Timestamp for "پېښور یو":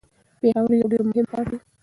0.39-0.89